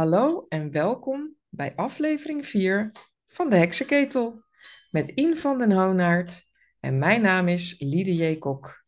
[0.00, 2.90] Hallo en welkom bij aflevering 4
[3.26, 4.42] van de Heksenketel
[4.90, 6.44] met In van den Hoonaard
[6.80, 8.38] en mijn naam is Liede J.
[8.38, 8.82] Kok.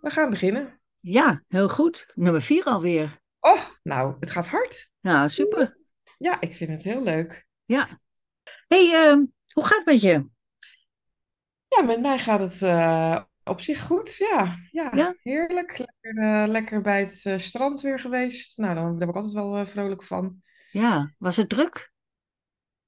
[0.00, 0.80] We gaan beginnen.
[1.00, 2.12] Ja, heel goed.
[2.14, 3.20] Nummer vier alweer.
[3.40, 4.90] Oh, nou, het gaat hard.
[5.00, 5.72] Nou, super.
[6.18, 7.46] Ja, ik vind het heel leuk.
[7.64, 7.88] Ja.
[8.66, 10.26] hey, ehm, hoe gaat het met je?
[11.68, 14.16] Ja, met mij gaat het eh, op zich goed.
[14.16, 15.14] Ja, ja, Ja?
[15.22, 15.78] heerlijk.
[15.78, 18.58] Lekker, eh, lekker bij het eh, strand weer geweest.
[18.58, 20.46] Nou, daar daar ben ik altijd wel vrolijk van.
[20.70, 21.92] Ja, was het druk?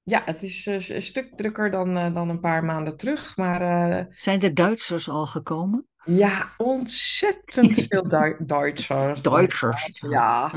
[0.03, 3.37] Ja, het is eh, een stuk drukker dan, eh, dan een paar maanden terug.
[3.37, 5.85] Maar eh, Zijn de Duitsers al gekomen?
[6.03, 9.21] ja, ontzettend veel Du- Duitsers.
[9.21, 9.99] Duitsers.
[10.09, 10.53] Ja.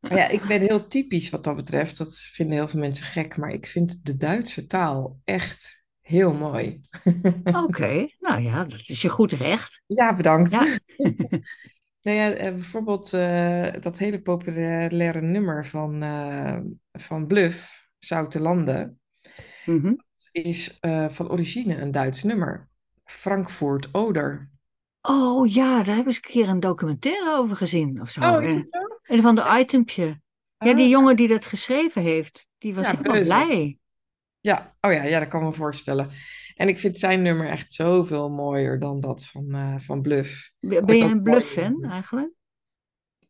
[0.00, 1.98] Ja, ik ben heel typisch wat dat betreft.
[1.98, 3.36] Dat vinden heel veel mensen gek.
[3.36, 6.80] Maar ik vind de Duitse taal echt heel mooi.
[7.64, 9.82] Oké, nou ja, dat is je goed recht.
[9.86, 10.50] Ja, bedankt.
[10.50, 10.76] Ja.
[12.02, 16.58] Nou ja, eh, bijvoorbeeld eh, dat hele populaire nummer van, eh,
[16.92, 19.00] van Bluff, Zoute Landen,
[19.66, 19.94] Mhm.
[20.32, 20.78] is
[21.08, 22.68] van origine een Duits nummer.
[23.04, 24.50] Frankfurt Oder.
[25.00, 28.20] Oh ja, daar hebben ze een keer een documentaire over gezien of zo.
[28.20, 28.78] Oh, is het zo?
[29.14, 30.20] Een van de itempje.
[30.58, 33.30] Ja, die Ah, jongen die dat geschreven heeft, die was Ja, helemaal Beuze.
[33.46, 33.78] blij.
[34.40, 36.10] Ja, oh ja, ja, dat kan ik me voorstellen.
[36.62, 40.52] En ik vind zijn nummer echt zoveel mooier dan dat van, eh, van Bluff.
[40.60, 42.32] Ben je een Bluff-fan eigenlijk?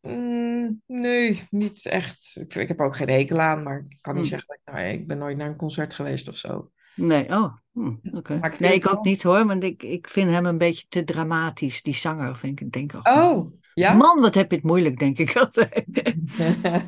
[0.01, 2.37] Mm, nee, niet echt.
[2.39, 4.29] Ik, ik heb ook geen hekel aan, maar ik kan niet Hm.
[4.29, 6.71] zeggen dat ik, nou, ik ben nooit naar een concert geweest of zo.
[6.95, 8.39] Nee, oh, hm, oké.
[8.59, 11.93] Nee, ik ook niet hoor, want ik, ik vind hem een beetje te dramatisch, die
[11.93, 12.71] zanger, vind ik.
[12.71, 13.07] Denk ik.
[13.07, 13.93] Oh, ja?
[13.93, 15.83] Man, wat heb je het moeilijk, denk ik altijd.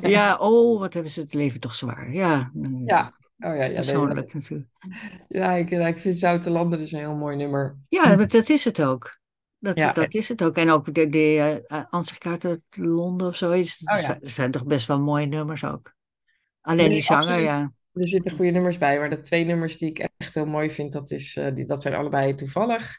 [0.00, 2.12] Ja, oh, wat hebben ze het leven toch zwaar.
[2.12, 4.68] Ja, mm, Ja, oh ja, ja, nee, persoonlijk natuurlijk.
[5.28, 7.76] ja ik, ik vind Zoute Landen dus een heel mooi nummer.
[7.88, 9.18] Ja, maar dat is het ook.
[9.58, 9.92] Dat, Ja.
[9.92, 10.56] dat is het ook.
[10.56, 13.78] En ook de, de uh, Ansichtkaart uit Londen of zoiets.
[13.84, 14.18] Oh, ja.
[14.20, 15.94] Er zijn- toch best wel mooie nummers ook.
[16.60, 17.44] Alleen Nee, die zanger, absoluut.
[17.44, 17.72] ja.
[17.92, 20.92] Er zitten goede nummers bij, maar de twee nummers die ik echt heel mooi vind,
[20.92, 22.94] dat, is, eh, die, dat zijn allebei toevallig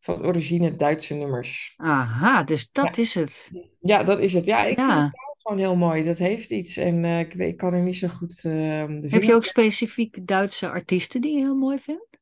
[0.00, 1.74] van origine Duitse nummers.
[1.76, 3.50] Aha, dus dat is het.
[3.80, 4.44] Ja, dat is het.
[4.44, 5.10] Ja, ik Ja.
[5.44, 6.02] Gewoon heel mooi.
[6.02, 8.52] Dat heeft iets en eh, ik, weet, ik kan er niet zo goed eh,
[8.86, 12.18] de Heb je ook specifiek Duitse artiesten die je heel mooi vindt?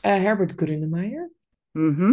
[0.00, 1.30] Eh, Herbert Grönemeyer
[1.72, 2.12] Mhm.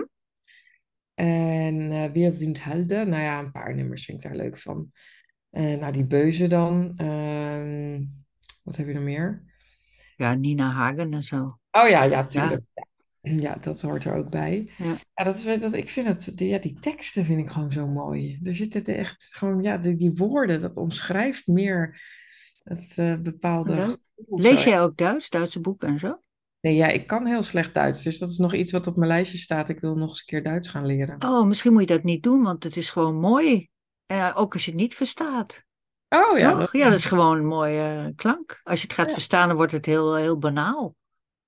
[1.14, 2.66] en eh Wir sind.
[2.66, 4.90] Nou ja, een paar nummers vind ik daar leuk van.
[5.50, 6.94] Eh, nou, die Beuze dan.
[6.96, 8.04] Ehm,
[8.64, 9.44] wat heb je nog meer?
[10.16, 11.60] Ja, Nina Hagen en zo.
[11.72, 12.64] Oh ja, ja, tuurlijk.
[12.74, 12.86] Ja.
[13.40, 14.70] Ja, dat hoort er ook bij.
[14.78, 14.94] Ja.
[15.14, 17.88] Ja, dat, is- dat, ik vind het, die, ja, die teksten vind ik gewoon zo
[17.88, 18.40] mooi.
[18.44, 22.02] Er zitten echt gewoon, ja, die, die woorden, dat omschrijft meer
[22.64, 24.00] het eh, bepaalde.
[24.28, 26.22] Lees jij ook Duits, Duitse boeken en zo?
[26.62, 29.10] Nee, ja, ik kan heel slecht Duits, dus dat is nog iets wat op mijn
[29.10, 29.70] lijstje staat.
[29.70, 31.24] Ik wil nog eens een keer Duits gaan leren.
[31.24, 33.70] Oh, misschien moet je dat niet doen, want het is gewoon mooi.
[34.06, 35.64] Eh, ook als je het niet verstaat.
[36.10, 38.60] Oh ja, dat, Ja, dat is gewoon een mooie klank.
[38.64, 39.14] Als je het gaat Ja.
[39.14, 40.96] verstaan, dan wordt het heel, heel banaal.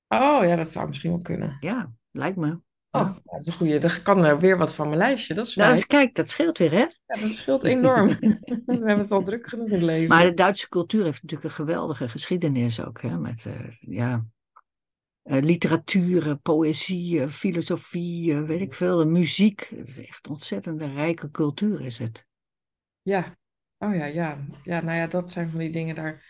[0.09, 1.57] Oh, ja, dat zou misschien wel kunnen.
[1.59, 2.59] Ja, lijkt me.
[2.91, 3.03] Oh, Ja.
[3.03, 3.79] nou, dat is een goeie.
[3.79, 5.33] Dan kan er weer wat van mijn lijstje.
[5.33, 6.85] Dat is Nou, dus kijk, dat scheelt weer, hè?
[7.05, 8.07] Ja, dat scheelt enorm.
[8.19, 10.07] We hebben het al druk genoeg in het leven.
[10.07, 13.17] Maar de Duitse cultuur heeft natuurlijk een geweldige geschiedenis ook, hè?
[13.19, 14.25] Met, eh, ja,
[15.21, 19.71] eh, literatuur, eh, poëzie, filosofie, weet ik veel, muziek.
[19.75, 22.25] Het is echt een ontzettend rijke cultuur is het.
[23.01, 23.37] Ja,
[23.77, 24.37] oh ja, ja.
[24.63, 26.23] Ja, nou ja, dat zijn van die dingen daar.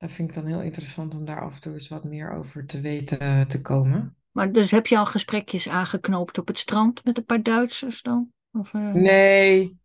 [0.00, 2.66] Dat vind ik dan heel interessant om daar af en toe eens wat meer over
[2.66, 4.16] te weten eh, te komen.
[4.30, 8.32] Maar dus heb je al gesprekjes aangeknoopt op het strand met een paar Duitsers dan?
[8.52, 9.78] Of, eh, Nee,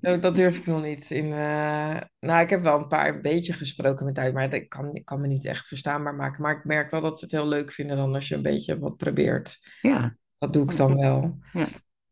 [0.00, 1.10] dat, dat durf ik nog niet.
[1.10, 4.68] In, eh, nou, ik heb wel een paar een beetje gesproken met uit, maar ik
[4.68, 6.42] kan, ik kan me niet echt verstaanbaar maken.
[6.42, 8.78] Maar ik merk wel dat ze het heel leuk vinden dan als je een beetje
[8.78, 9.58] wat probeert.
[9.80, 11.38] Ja, Dat doe ik dan wel.
[11.52, 11.66] Ja.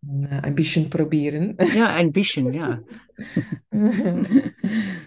[0.09, 1.55] Een, eh, een beetje proberen.
[1.57, 2.83] ja, een beetje, ja.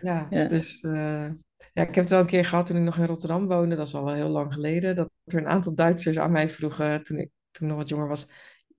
[0.02, 0.46] Ja, Ja.
[0.46, 1.26] dus eh,
[1.74, 3.76] ja, ik heb het wel een keer gehad toen ik nog in Rotterdam woonde.
[3.76, 4.96] Dat is al wel heel lang geleden.
[4.96, 8.08] Dat er een aantal Duitsers aan mij vroegen toen ik, toen ik nog wat jonger
[8.08, 8.30] was.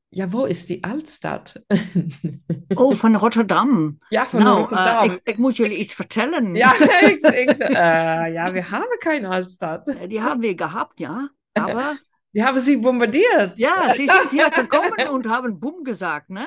[0.08, 1.52] Ja, wo is die Altstad?
[2.74, 3.98] Oh, van Rotterdam.
[4.08, 5.04] Ja, van Nou, Rotterdam.
[5.04, 6.54] eh, ik, ik moet jullie iets vertellen.
[6.54, 9.88] Ja, ik, ik zei, eh, ja, we hebben keine Altstadt.
[9.96, 11.32] Eh, Die haben wir gehabt, ja.
[11.52, 12.00] Aber
[12.36, 13.58] Die hebben sie bombardiert.
[13.66, 16.46] ja, sie sind hier gekommen und haben boom gesagt, ne?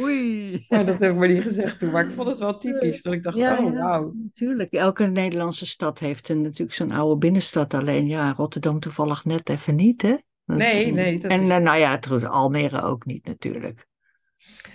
[0.00, 0.66] Oei.
[0.68, 1.90] Maar dat heb ik maar niet gezegd toen.
[1.90, 3.02] Maar ik vond het wel typisch.
[3.02, 3.78] Dat ik dacht, Ja, oh, ja.
[3.78, 4.12] wauw.
[4.14, 7.74] Natuurlijk, elke Nederlandse stad heeft een, natuurlijk zo'n oude binnenstad.
[7.74, 10.16] Alleen ja, Rotterdam toevallig net even niet, hè?
[10.44, 13.86] Dat, Nee, eh, nee, dat en is- eh, nou ja, trouwens, Almere ook niet natuurlijk.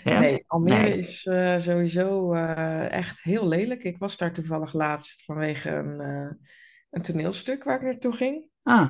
[0.04, 0.20] Ja?
[0.20, 0.98] Nee, Almere Nee.
[0.98, 2.34] is eh, sowieso
[2.90, 3.84] echt heel lelijk.
[3.84, 6.00] Ik was daar toevallig laatst vanwege een,
[6.90, 8.44] een toneelstuk waar ik naartoe ging.
[8.68, 8.90] Ah,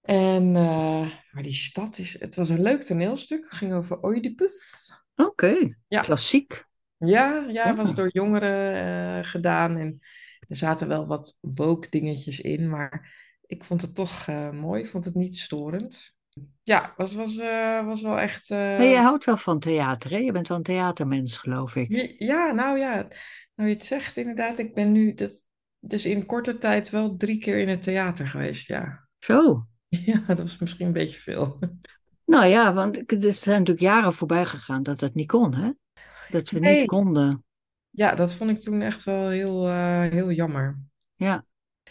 [0.00, 3.44] En, eh, maar die stad is, het was een leuk toneelstuk.
[3.44, 4.90] Het ging over Oedipus.
[5.16, 5.76] oké.
[5.88, 6.00] Ja.
[6.00, 6.64] Klassiek.
[6.96, 7.94] Ja, ja, het was Ja.
[7.94, 9.76] door jongeren eh, gedaan.
[9.76, 9.98] En
[10.48, 13.16] Er zaten wel wat woke dingetjes in, maar
[13.46, 14.82] ik vond het toch eh, mooi.
[14.82, 16.16] Ik vond het niet storend.
[16.62, 17.36] Ja, was, was,
[17.84, 18.50] was wel echt...
[18.50, 20.16] Maar eh, jij houdt wel van theater, hè?
[20.16, 22.14] Je bent wel een theatermens, geloof ik.
[22.18, 22.94] Ja, nou ja,
[23.54, 24.58] nou je het zegt inderdaad.
[24.58, 25.48] Ik ben nu dat,
[25.78, 29.07] dus in korte tijd wel drie keer in het theater geweest, ja.
[29.18, 29.66] Zo.
[29.88, 31.58] Ja, dat was misschien een beetje veel.
[32.24, 35.70] Nou ja, want er zijn natuurlijk jaren voorbij gegaan dat dat niet kon, hè?
[36.30, 37.44] Dat we niet konden.
[37.90, 40.78] Ja, dat vond ik toen echt wel heel, eh, heel jammer.
[41.14, 41.44] Ja.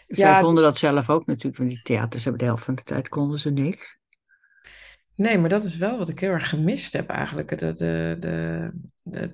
[0.07, 2.75] Zij Ja, vonden dus- dat zelf ook natuurlijk, want die theaters hebben de helft van
[2.75, 4.00] de tijd konden ze niks.
[5.15, 7.57] Nee, maar dat is wel wat ik heel erg gemist heb eigenlijk.
[7.57, 8.71] De, de, de,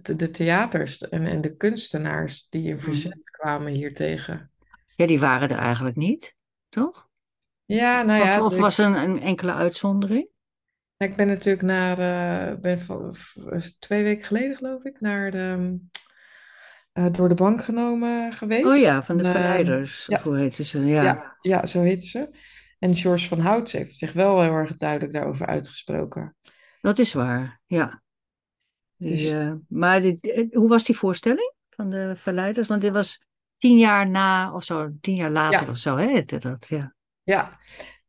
[0.02, 4.52] de, de theaters en, en de kunstenaars die in verzet kwamen hiertegen.
[4.96, 6.36] Ja, die waren er eigenlijk niet,
[6.70, 7.12] toch?
[7.76, 10.32] Ja, nou ja, of was een, een enkele uitzondering?
[10.98, 12.00] ik ben natuurlijk naar,
[12.52, 12.80] eh, ben
[13.80, 15.80] twee weken geleden geloof ik, naar de,
[16.92, 18.66] eh, door de bank genomen geweest.
[18.66, 20.06] Oh ja, van de En, eh, verleiders.
[20.06, 20.18] ja.
[20.18, 20.86] Of hoe heette ze?
[20.86, 21.04] Ja.
[21.04, 22.30] Ja, ja, zo heette ze.
[22.80, 26.36] En George van Hout heeft zich wel heel erg duidelijk daarover uitgesproken.
[26.82, 27.62] dat is waar.
[27.66, 28.02] Ja.
[28.98, 32.68] Dus- eh, maar die, eh, hoe was die voorstelling van de verleiders?
[32.68, 33.22] Want dit was
[33.58, 35.70] tien jaar na, of zo, tien jaar later Ja.
[35.70, 36.68] of zo heette dat.
[36.70, 36.94] Ja.
[37.24, 37.60] Ja,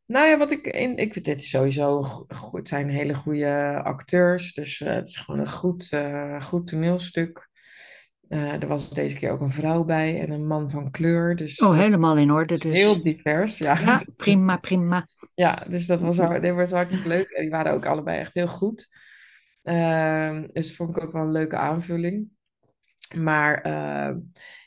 [0.05, 2.59] nou ja, wat ik in, ik dit is sowieso goed.
[2.59, 7.49] Het zijn hele goede acteurs, dus eh, het is gewoon een goed, eh, goed toneelstuk.
[8.27, 11.59] Eh, er was deze keer ook een vrouw bij en een man van kleur, dus
[11.59, 12.73] Oh, helemaal in orde dus.
[12.73, 13.57] heel divers.
[13.57, 13.79] Ja.
[13.79, 15.07] Ja, prima, prima.
[15.35, 17.29] Ja, dus dat was, dat was hartstikke leuk.
[17.29, 18.87] En die waren ook allebei echt heel goed.
[19.63, 22.29] Ehm, dus vond ik ook wel een leuke aanvulling.
[23.15, 24.17] Maar ehm,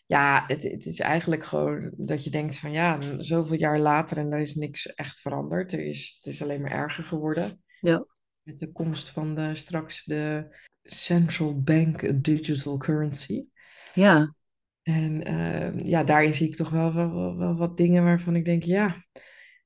[0.08, 4.32] ja, het, het is eigenlijk gewoon dat je denkt van ja, zoveel jaar later en
[4.32, 5.72] er is niks echt veranderd.
[5.72, 7.62] Er is, het is alleen maar erger geworden.
[7.81, 8.06] Ja.
[8.43, 13.46] Met de komst van de, straks de central bank digital currency.
[13.94, 14.34] Ja,
[14.82, 19.04] En ehm, ja, daarin zie ik toch wel, wel, wat dingen waarvan ik denk, ja,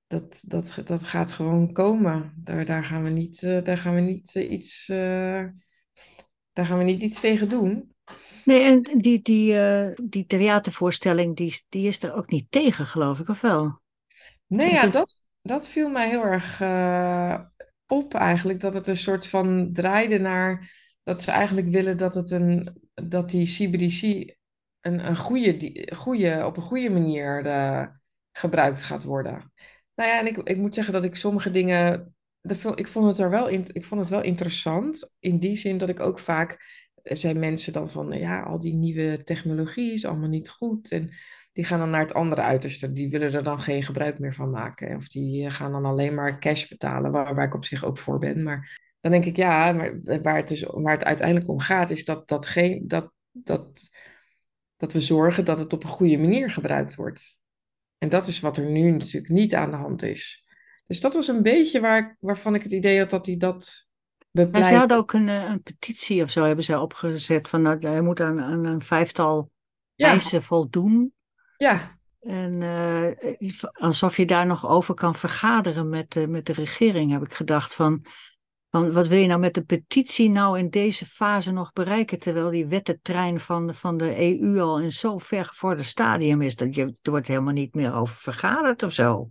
[0.06, 2.32] dat, dat, dat gaat gewoon komen.
[2.36, 5.44] Daar, daar gaan we niet, eh, daar gaan we niet eh, iets, eh,
[6.52, 7.91] daar gaan we niet iets tegen doen.
[8.44, 12.86] Nee, en die, die, eh, die theatervoorstelling, die, is- die is er ook niet tegen,
[12.86, 13.80] geloof ik, of wel?
[14.46, 17.40] Nee, ja, het- dat, dat viel mij heel erg eh,
[17.86, 18.60] op eigenlijk.
[18.60, 20.70] Dat het een soort van draaide naar
[21.02, 24.02] dat ze eigenlijk willen dat het een dat die CBDC
[24.80, 27.86] een, een goede, die- goede, op een goede manier eh,
[28.32, 29.52] gebruikt gaat worden.
[29.94, 32.14] Nou ja, en ik, ik moet zeggen dat ik sommige dingen.
[32.40, 35.14] dat Ik vond het er wel in, ik vond het wel interessant.
[35.18, 36.58] In die zin dat ik ook vaak.
[37.02, 38.12] Zijn mensen dan van.
[38.12, 40.90] Ja, al die nieuwe technologie is allemaal niet goed.
[40.90, 41.10] En
[41.52, 42.92] die gaan dan naar het andere uiterste.
[42.92, 44.96] Die willen er dan geen gebruik meer van maken.
[44.96, 47.98] Of die eh, gaan dan alleen maar cash betalen, waar, waar ik op zich ook
[47.98, 48.42] voor ben.
[48.42, 52.04] Maar dan denk ik, ja, maar waar het, dus, waar het uiteindelijk om gaat, is
[52.04, 53.90] dat, dat, geen, dat, dat,
[54.76, 57.40] dat we zorgen dat het op een goede manier gebruikt wordt.
[57.98, 60.48] En dat is wat er nu natuurlijk niet aan de hand is.
[60.86, 63.88] Dus dat was een beetje waar, waarvan ik het idee had dat hij dat
[64.32, 67.78] En ze hadden ook een, eh, een petitie of zo hebben ze opgezet van nou,
[67.86, 69.50] hij moet aan, aan een vijftal
[69.94, 71.14] Ja, eisen voldoen.
[71.56, 73.34] ja, En eh,
[73.72, 77.74] alsof je daar nog over kan vergaderen met, de met de regering, heb ik gedacht
[77.74, 78.04] van,
[78.70, 82.50] van wat wil je nou met de petitie nou in deze fase nog bereiken, terwijl
[82.50, 86.82] die wettentrein van, van de EU al in zo'n ver gevorderd stadium is, dat je,
[87.02, 89.30] er wordt helemaal niet meer over vergaderd of zo.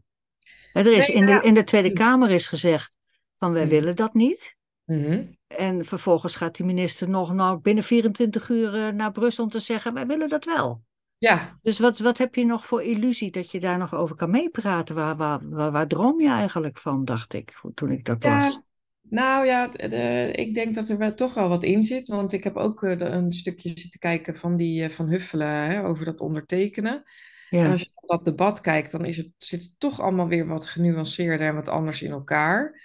[0.73, 2.93] Er is in, de, in de Tweede Kamer is gezegd
[3.39, 3.69] van wij Hm.
[3.69, 4.59] willen dat niet.
[4.91, 5.23] Mhm.
[5.47, 9.59] En vervolgens gaat die minister nog nou, binnen 24 uur eh, naar Brussel om te
[9.59, 10.81] zeggen wij willen dat wel.
[11.17, 14.29] ja, Dus wat, wat heb je nog voor illusie dat je daar nog over kan
[14.29, 14.95] meepraten?
[14.95, 18.53] Waar, waar, waar, waar droom je eigenlijk van, dacht ik, toen ik dat las.
[18.53, 18.63] Ja,
[19.01, 22.07] nou ja, de- de- ik denk dat er wel, toch wel wat in zit.
[22.07, 25.83] Want ik heb ook eh, een stukje zitten kijken van die eh, Van Huffelen hè,
[25.85, 27.03] over dat ondertekenen.
[27.49, 30.47] En als je op dat debat kijkt, dan is het, zit het toch allemaal weer
[30.47, 32.81] wat genuanceerder en wat anders in elkaar.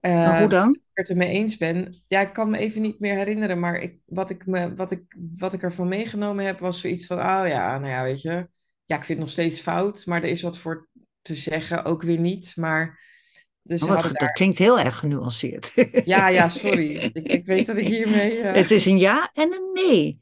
[0.00, 0.74] Maar Eh, hoe dan?
[0.74, 1.94] ik het ermee eens ben.
[2.06, 5.16] Ja, ik kan me even niet meer herinneren, maar ik, wat, ik me, wat, ik,
[5.38, 8.48] wat ik ervan meegenomen heb, was zoiets van, oh ja, nou ja, weet je.
[8.84, 10.88] Ja, ik vind het nog steeds fout, maar er is wat voor
[11.22, 12.52] te zeggen, ook weer niet.
[12.56, 13.00] Maar
[13.62, 14.32] dus Oh, wat, dat daar...
[14.32, 15.72] klinkt heel erg genuanceerd.
[16.04, 16.96] Ja, ja, sorry.
[16.96, 18.40] Ik, ik weet dat ik hiermee...
[18.40, 20.20] eh, Het is een ja en een nee.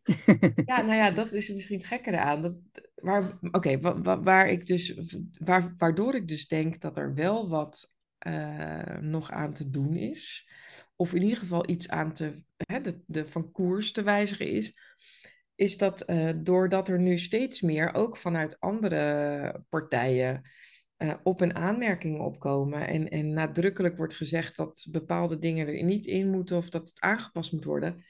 [0.64, 2.42] Ja, nou ja, dat is misschien het gekke eraan.
[2.42, 2.60] Dat,
[2.94, 5.00] waar, oké, wa- wa- waar ik dus,
[5.38, 10.48] waar, waardoor ik dus denk dat er wel wat eh, nog aan te doen is.
[10.96, 14.78] Of in ieder geval iets aan te, hè, de, de van koers te wijzigen is.
[15.54, 20.42] Is dat eh, doordat er nu steeds meer, ook vanuit andere partijen,
[20.96, 22.88] eh, op- en aanmerkingen opkomen.
[22.88, 27.00] En, en nadrukkelijk wordt gezegd dat bepaalde dingen er niet in moeten of dat het
[27.00, 28.04] aangepast moet worden.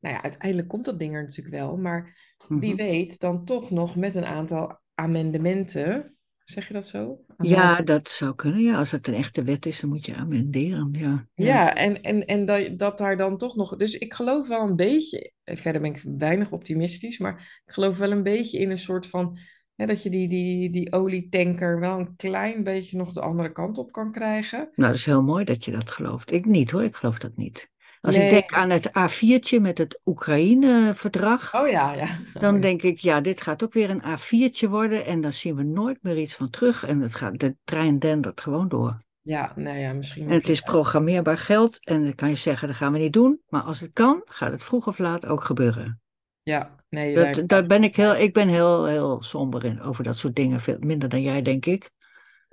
[0.00, 1.76] Nou ja, uiteindelijk komt dat ding er natuurlijk wel.
[1.76, 2.16] Maar
[2.48, 2.82] wie Mhm.
[2.82, 6.16] weet dan toch nog met een aantal amendementen.
[6.52, 7.18] Zeg je dat zo?
[7.36, 8.60] Ja, dat zou kunnen.
[8.60, 10.88] Ja, als het een echte wet is, dan moet je amenderen.
[10.92, 11.44] Ja, ja.
[11.46, 13.76] Ja, en, en, en dat, dat daar dan toch nog.
[13.76, 15.32] Dus ik geloof wel een beetje.
[15.44, 19.06] eh, Verder ben ik weinig optimistisch, maar ik geloof wel een beetje in een soort
[19.06, 19.38] van.
[19.76, 23.78] Hè, dat je die, die, die olietanker wel een klein beetje nog de andere kant
[23.78, 24.58] op kan krijgen.
[24.58, 26.32] Nou, dat is heel mooi dat je dat gelooft.
[26.32, 27.70] Ik niet hoor, ik geloof dat niet.
[28.02, 32.06] Als ik denk aan het A4'tje met het Oekraïne-verdrag, Oh ja, ja.
[32.40, 35.62] dan denk ik, ja, dit gaat ook weer een A4'tje worden en dan zien we
[35.62, 38.96] nooit meer iets van terug en het gaat, de trein dendert gewoon door.
[39.20, 40.28] Ja, nou ja, misschien.
[40.28, 43.40] En het is programmeerbaar geld en dan kan je zeggen, dat gaan we niet doen,
[43.48, 46.00] maar als het kan, gaat het vroeg of laat ook gebeuren.
[46.42, 47.14] Ja, nee.
[47.14, 50.60] Dat, daar ben ik heel, ik ben heel, heel somber in over dat soort dingen,
[50.60, 51.90] veel minder dan jij, denk ik.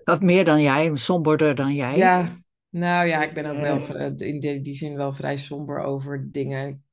[0.03, 1.97] Of meer dan jij, somberder dan jij.
[1.97, 2.25] Ja,
[2.69, 4.11] nou ja, ik ben ook wel Eh.
[4.27, 6.83] in die, die zin wel vrij somber over dingen.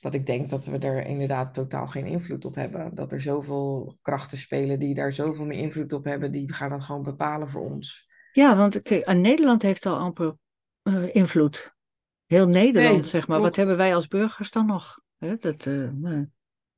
[0.00, 2.94] Dat ik denk dat we er inderdaad totaal geen invloed op hebben.
[2.94, 6.82] Dat er zoveel krachten spelen die daar zoveel meer invloed op hebben, die gaan dat
[6.82, 8.08] gewoon bepalen voor ons.
[8.32, 10.36] Ja, want kijk, en Nederland heeft al amper
[10.82, 11.74] eh, invloed.
[12.26, 13.40] Heel Nederland, Nee, zeg maar.
[13.40, 15.00] Wat hebben wij als burgers dan nog?
[15.18, 16.26] Hè, dat, eh, nee.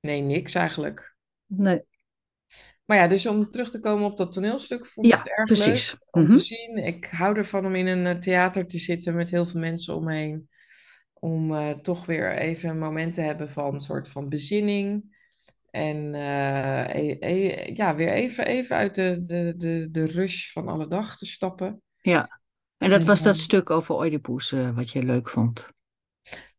[0.00, 1.16] Nee, niks eigenlijk.
[1.46, 1.82] Nee.
[2.84, 5.46] Maar ja, dus om terug te komen op dat toneelstuk, vond ik Ja, het erg
[5.46, 5.90] precies.
[5.90, 6.32] leuk om Mhm.
[6.32, 6.76] te zien.
[6.76, 10.48] Ik hou ervan om in een eh, theater te zitten met heel veel mensen omheen.
[11.12, 15.20] Om eh, toch weer even een moment te hebben van een soort van bezinning.
[15.70, 20.68] En eh, e- e- ja, weer even, even uit de, de, de, de rush van
[20.68, 21.82] alle dag te stappen.
[22.00, 22.40] Ja.
[22.78, 25.68] En dat was dat stuk over Oedipus wat je leuk vond.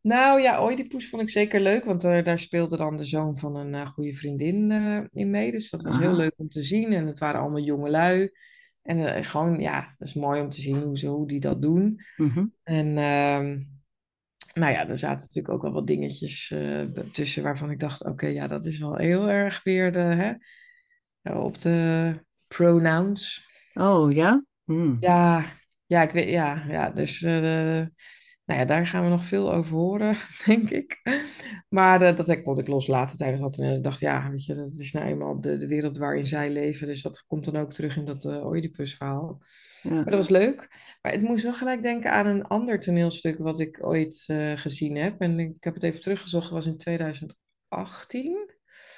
[0.04, 3.56] Nou ja, Oedipus vond ik zeker leuk, want eh, daar speelde dan de zoon van
[3.56, 5.52] een eh, goede vriendin eh, in mee.
[5.52, 6.16] Dus dat was heel Aha.
[6.16, 6.92] leuk om te zien.
[6.92, 8.30] En het waren allemaal jongelui.
[8.82, 11.62] En eh, gewoon, ja, dat is mooi om te zien hoe, ze, hoe die dat
[11.62, 12.00] doen.
[12.16, 12.46] Mhm.
[12.62, 13.62] En ehm,
[14.54, 16.54] nou ja, er zaten natuurlijk ook wel wat dingetjes
[17.12, 20.32] tussen waarvan ik dacht, oké, ja, dat is wel heel erg weer de, hè,
[21.32, 22.12] op de
[22.46, 23.46] pronouns.
[23.74, 24.44] Oh ja?
[24.64, 24.96] Hmm.
[25.00, 25.44] Ja,
[25.86, 27.26] ja, ik weet, ja, ja, dus
[28.44, 31.00] nou ja, daar gaan we nog veel over horen, denk ik.
[31.68, 33.58] Maar eh, dat kon ik loslaten tijdens dat.
[33.58, 36.50] En ik dacht, ja, weet je, dat is nou eenmaal de, de wereld waarin zij
[36.50, 36.86] leven.
[36.86, 39.42] Dus dat komt dan ook terug in dat uh, Oedipus-verhaal.
[39.82, 39.94] Ja.
[39.94, 40.68] Maar dat was leuk.
[41.02, 44.96] Maar het moest wel gelijk denken aan een ander toneelstuk wat ik ooit eh, gezien
[44.96, 45.20] heb.
[45.20, 48.50] En ik heb het even teruggezocht, dat was in 2018.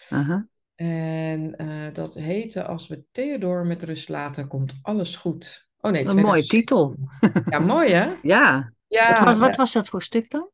[0.09, 0.49] Aha.
[0.75, 5.69] En eh, dat heette Als we Theodor met rust laten, komt alles goed.
[5.81, 6.59] Oh nee, Een mooie 2017.
[6.59, 6.97] titel.
[7.51, 8.15] Ja, mooi hè?
[8.23, 8.73] Ja.
[8.89, 10.51] Ja, Wat was, wat was dat voor stuk dan?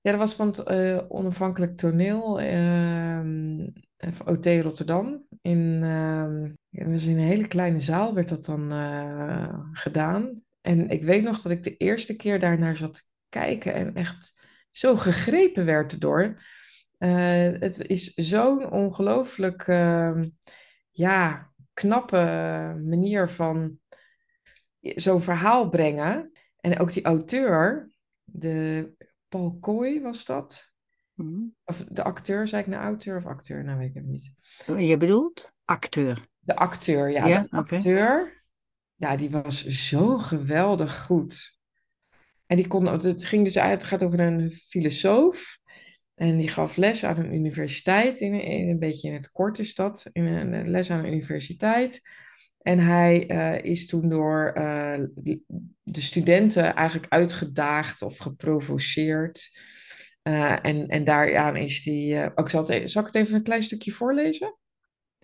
[0.00, 3.66] Ja, dat was van het eh, onafhankelijk toneel ehm
[4.26, 5.26] OT Rotterdam.
[5.42, 5.80] In,
[6.70, 10.42] dat was in een hele kleine zaal werd dat dan eh, gedaan.
[10.60, 14.34] En ik weet nog dat ik de eerste keer daarnaar zat te kijken en echt
[14.70, 16.42] zo gegrepen werd erdoor.
[16.98, 20.24] Eh, het is zo'n ongelooflijk ehm,
[20.90, 22.16] ja, knappe
[22.84, 23.78] manier van
[24.80, 26.32] zo'n verhaal brengen.
[26.64, 27.90] En ook die auteur,
[28.24, 28.90] de
[29.28, 30.72] Paul Kooi was dat.
[31.14, 31.42] Mhm.
[31.64, 33.64] Of de acteur, zei ik nou auteur of acteur?
[33.64, 34.30] Nou, weet ik het niet.
[34.76, 36.28] Je bedoelt acteur.
[36.38, 38.42] De acteur, ja, Ja, de acteur.
[38.94, 41.58] Ja, die was zo geweldig goed.
[42.46, 45.58] En die kon, het ging dus uit, het gaat over een filosoof.
[46.14, 49.74] En die gaf les aan een universiteit, in, in een beetje in het kort is
[49.74, 52.00] dat, in een les aan een universiteit.
[52.64, 54.98] En hij eh, is toen door eh,
[55.82, 59.58] de studenten eigenlijk uitgedaagd of geprovoceerd.
[60.22, 62.32] Eh, en, en daaraan is hij.
[62.34, 64.58] ook zal, e- zal ik het even een klein stukje voorlezen?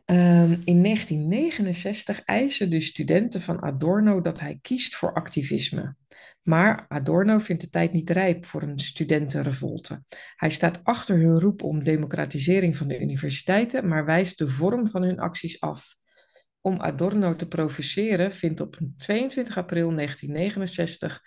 [0.04, 5.96] Ehm, in 1969 eisen de studenten van Adorno dat hij kiest voor activisme.
[6.42, 10.02] Maar Adorno vindt de tijd niet rijp voor een studentenrevolte.
[10.36, 15.02] Hij staat achter hun roep om democratisering van de universiteiten, maar wijst de vorm van
[15.02, 15.98] hun acties af.
[16.60, 21.22] Om Adorno te provoceren vindt op 22 april 1969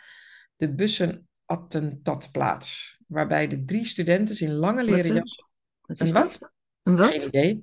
[0.55, 5.47] de bussenattentat plaats, waarbij de drie studenten in lange leren jassen...
[5.81, 6.37] Wat Een wat?
[6.39, 6.51] dat?
[6.83, 7.09] Een wat?
[7.09, 7.61] Geen idee.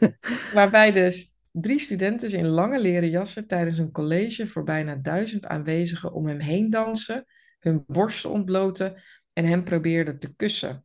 [0.54, 6.12] Waarbij de drie studenten in lange leren jassen tijdens een college voor bijna duizend aanwezigen
[6.12, 7.24] om hem heen dansen,
[7.58, 9.02] hun borsten ontbloten
[9.32, 10.84] en hem probeerden te kussen.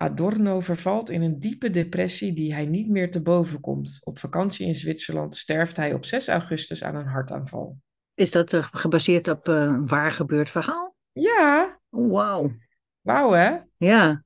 [0.00, 3.98] Adorno vervalt in een diepe depressie die hij niet meer te boven komt.
[4.04, 7.78] Op vakantie in Zwitserland sterft hij op 6 augustus aan een hartaanval.
[8.14, 10.96] Is dat eh, gebaseerd op eh, een waar gebeurd verhaal?
[11.12, 12.56] Ja, wauw.
[13.00, 13.56] wauw hè?
[13.76, 14.24] Ja.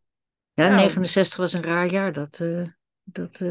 [0.55, 0.77] Ja, Nou.
[0.77, 2.67] 69 was een raar jaar, dat, eh,
[3.03, 3.43] dat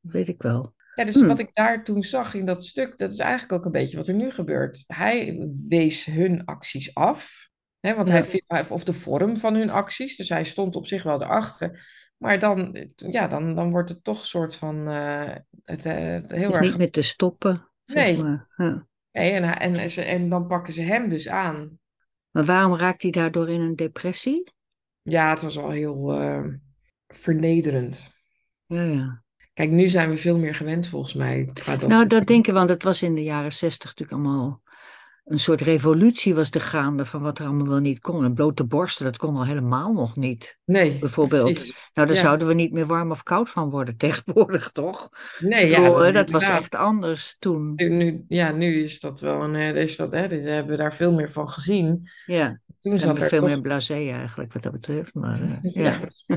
[0.00, 0.74] weet ik wel.
[0.94, 3.72] Ja, dus wat ik daar toen zag in dat stuk, dat is eigenlijk ook een
[3.72, 4.84] beetje wat er nu gebeurt.
[4.86, 7.47] Hij wees hun acties af.
[7.80, 8.14] Want Ja.
[8.14, 11.86] hij, vindt- of de vorm van hun acties, dus hij stond op zich wel erachter.
[12.16, 16.20] Maar dan, ja, dan, dan wordt het toch een soort van eh, het, heel
[16.50, 16.60] Is erg.
[16.60, 18.22] niet meer te stoppen, zeg Nee.
[18.22, 18.48] maar.
[18.56, 18.86] Ja.
[19.12, 21.78] Nee, en, en, ze- en dan pakken ze hem dus aan.
[22.30, 24.52] Maar waarom raakt hij daardoor in een depressie?
[25.02, 26.44] Ja, het was al heel eh,
[27.06, 28.14] vernederend.
[28.66, 29.22] Ja, ja.
[29.54, 31.50] Kijk, nu zijn we veel meer gewend volgens mij.
[31.52, 32.26] Qua dat Nou, dat dingen.
[32.26, 34.62] denk ik, want het was in de jaren zestig natuurlijk allemaal
[35.28, 38.24] een soort revolutie was er gaande van wat er allemaal wel niet kon.
[38.24, 41.52] En blote borsten, dat kon al helemaal nog niet, Nee, bijvoorbeeld.
[41.52, 41.90] precies.
[41.94, 42.22] Nou, daar Ja.
[42.22, 45.08] zouden we niet meer warm of koud van worden tegenwoordig, toch?
[45.40, 47.72] Nee, ja, bedoel, dat, was echt anders toen.
[47.74, 49.54] Nu, nu- ja, nu is dat wel een.
[49.54, 52.08] eh, Is dat, hè, dit hebben we daar veel meer van gezien.
[52.26, 53.48] Ja, Toen zat er veel toch.
[53.48, 55.14] meer blasé eigenlijk wat dat betreft.
[55.14, 56.36] Maar eh, Ja, ja.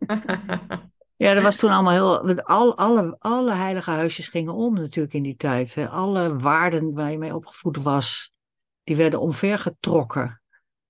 [1.22, 2.42] Ja, dat was toen allemaal heel.
[2.42, 5.74] Al, alle, alle heilige huisjes gingen om natuurlijk in die tijd.
[5.74, 5.88] Hè.
[5.88, 8.32] Alle waarden waar je mee opgevoed was,
[8.84, 10.42] die werden omvergetrokken.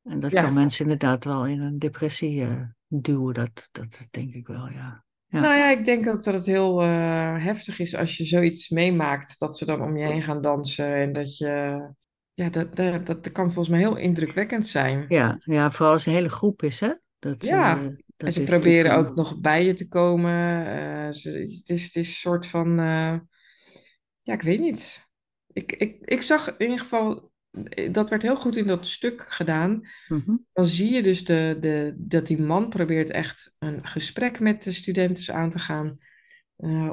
[0.03, 0.43] En dat Ja.
[0.43, 3.35] kan mensen inderdaad wel in een depressie eh, duwen.
[3.35, 5.05] Dat, dat denk ik wel, ja.
[5.27, 5.41] Ja.
[5.41, 6.89] Nou ja, ik denk ook dat het heel eh,
[7.45, 11.13] heftig is als je zoiets meemaakt, dat ze dan om je heen gaan dansen en
[11.13, 11.81] dat je.
[12.35, 15.05] Ja, dat, dat, dat kan volgens mij heel indrukwekkend zijn.
[15.09, 16.91] Ja, ja, vooral als een hele groep is, hè?
[17.23, 20.67] Dat, Ja, eh, dat En ze proberen ook nog bij je te komen.
[20.67, 22.79] eh, ze, het, is, het is een soort van.
[22.79, 23.19] eh,
[24.23, 25.11] ja, ik weet niet.
[25.53, 27.31] Ik, ik, ik zag in ieder geval.
[27.91, 29.81] Dat werd heel goed in dat stuk gedaan.
[30.09, 30.37] Mhm.
[30.53, 34.73] Dan zie je dus de, de, dat die man probeert echt een gesprek met de
[34.73, 35.99] studenten aan te gaan.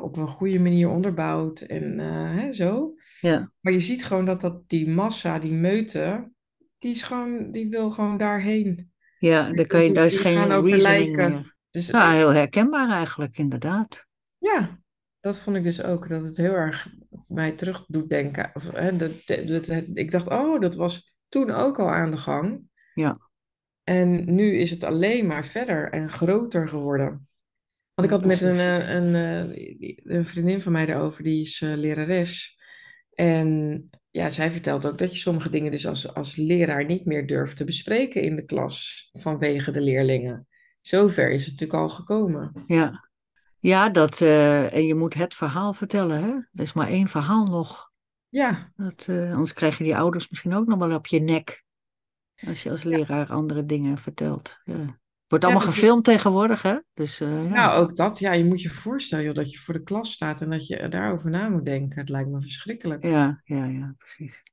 [0.01, 2.93] op een goede manier onderbouwd en hè, zo.
[3.19, 6.31] Ja, Maar je ziet gewoon dat, dat die massa, die meute,
[6.77, 8.88] die, is gewoon, die wil gewoon daarheen.
[9.19, 11.57] Ja daar, kan je, daar is die geen reasoning meer.
[11.71, 14.07] Dus Nou, heel herkenbaar eigenlijk, inderdaad.
[14.37, 14.79] Ja,
[15.19, 16.09] dat vond ik dus ook.
[16.09, 16.87] Dat het heel erg
[17.27, 18.51] mij terug doet denken.
[18.53, 22.17] Of, hè, dat, dat, dat- ik dacht, oh, dat was toen ook al aan de
[22.17, 22.61] gang.
[22.93, 23.29] Ja.
[23.83, 27.27] En nu is het alleen maar verder en groter geworden.
[27.93, 31.41] Want ik Ja, had met een, eh, een, eh, een vriendin van mij daarover, die
[31.41, 32.59] is eh, lerares.
[33.13, 37.27] En ja, zij vertelt ook dat je sommige dingen dus als, als leraar niet meer
[37.27, 40.47] durft te bespreken in de klas vanwege de leerlingen.
[40.81, 42.63] Zover is het natuurlijk al gekomen.
[42.67, 43.09] Ja,
[43.59, 46.31] ja dat, eh, en je moet het verhaal vertellen, hè?
[46.31, 47.91] Er is maar één verhaal nog.
[48.29, 51.63] Ja, Dat, eh, anders krijg je die ouders misschien ook nog wel op je nek.
[52.47, 54.59] Als je als leraar andere dingen vertelt.
[54.63, 54.99] Ja.
[55.29, 56.77] Wordt allemaal is- gefilmd tegenwoordig, hè?
[56.93, 57.49] Dus eh, ja.
[57.49, 58.19] Nou, ook dat.
[58.19, 60.87] Ja, je moet je voorstellen joh, dat je voor de klas staat en dat je
[60.89, 61.99] daarover na moet denken.
[61.99, 63.03] Het lijkt me verschrikkelijk.
[63.03, 64.43] ja, ja, ja, precies.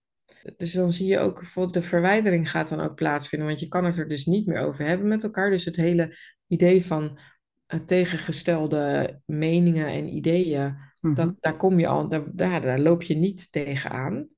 [0.57, 3.85] Dus dan zie je ook, bijvoorbeeld de verwijdering gaat dan ook plaatsvinden, want je kan
[3.85, 5.51] het er dus niet meer over hebben met elkaar.
[5.51, 7.19] Dus het hele idee van
[7.67, 11.15] eh, tegengestelde meningen en ideeën, Mhm.
[11.15, 14.29] dat, daar kom je al, daar, daar, daar loop je niet tegenaan.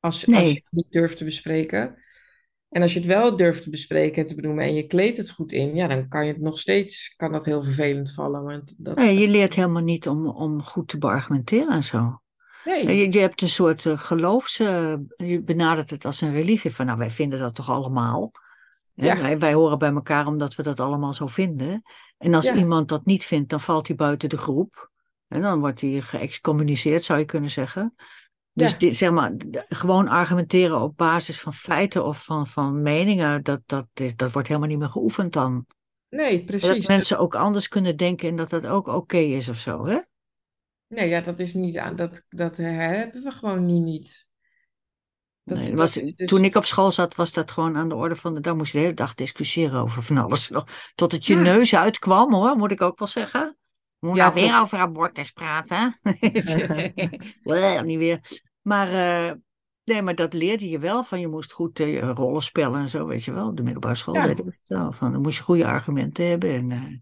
[0.00, 1.94] Als, als je het niet durft te bespreken.
[2.68, 5.30] En als je het wel durft te bespreken en te benoemen en je kleedt het
[5.30, 8.42] goed in, ja, dan kan je het nog steeds, kan dat heel vervelend vallen.
[8.44, 12.20] Want dat, Nee, je leert helemaal niet om, om goed te beargumenteren en zo.
[12.64, 12.96] nee.
[12.96, 14.58] Je, je hebt een soort eh, geloofs...
[14.58, 16.74] eh, je benadert het als een religie.
[16.74, 18.32] Van nou, wij vinden dat toch allemaal.
[18.94, 19.20] Ja.
[19.20, 21.82] wij, wij horen bij elkaar omdat we dat allemaal zo vinden.
[22.18, 22.54] En als Ja.
[22.54, 24.90] iemand dat niet vindt, dan valt hij buiten de groep.
[25.28, 27.94] En dan wordt hij geëxcommuniceerd, zou je kunnen zeggen.
[28.56, 28.76] Dus Ja.
[28.78, 29.32] dit, zeg maar,
[29.68, 34.48] gewoon argumenteren op basis van feiten of van, van meningen, dat, dat, is, dat wordt
[34.48, 35.66] helemaal niet meer geoefend dan.
[36.08, 36.86] Nee, Dat precies.
[36.86, 39.98] mensen ook anders kunnen denken en dat dat ook oké is of zo, hè?
[40.88, 41.96] Nee, ja, dat is niet aan.
[41.96, 44.28] Dat, dat hebben we gewoon nu niet.
[45.42, 47.94] Dat, Nee, dat was, dus- Toen ik op school zat, was dat gewoon aan de
[47.94, 48.56] orde van de dag.
[48.56, 50.50] Moest je de hele dag discussiëren over van alles.
[50.94, 51.42] Tot het je Ja.
[51.42, 53.56] neus uitkwam, hoor, moet ik ook wel zeggen.
[53.98, 55.98] Moet Ja, nou weer over abortus praten.
[57.84, 58.20] Niet weer.
[58.66, 59.32] Maar, eh,
[59.84, 61.04] nee, maar dat leerde je wel.
[61.04, 63.54] Van je moest goed eh, rollen spellen en zo, weet je wel.
[63.54, 64.26] De middelbare school Ja.
[64.26, 64.92] deden we het wel.
[64.92, 66.50] Van, dan moest je goede argumenten hebben.
[66.50, 67.00] En eh, je,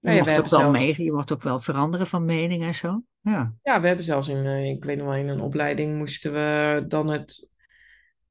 [0.00, 2.62] Nou ja, we mocht ook wel zelfs- mee, je mocht ook wel veranderen van mening
[2.62, 3.02] en zo.
[3.20, 6.32] Ja, Ja, we hebben zelfs in, eh, ik weet nog wel, in een opleiding moesten
[6.32, 7.54] we dan het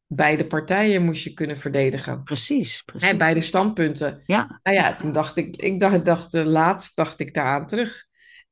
[0.05, 2.23] beide partijen moest je kunnen verdedigen.
[2.23, 2.81] precies.
[2.81, 3.09] precies.
[3.09, 4.21] Hè, beide standpunten.
[4.25, 8.05] Ja, Nou ja, toen dacht ik, ik dacht, dacht eh, laatst dacht ik daaraan terug.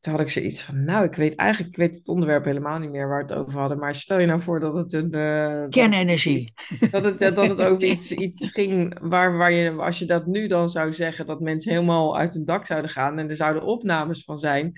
[0.06, 2.90] Toen had ik zoiets van, nou, ik weet eigenlijk, ik weet het onderwerp helemaal niet
[2.90, 3.80] meer waar we het over hadden.
[3.80, 5.12] Maar stel je nou voor dat het een...
[5.12, 6.54] eh, dat- kernenergie.
[6.92, 10.48] Dat het, dat het over iets, iets ging waar, waar je, als je dat nu
[10.48, 14.24] dan zou zeggen, dat mensen helemaal uit hun dak zouden gaan en er zouden opnames
[14.24, 14.74] van zijn.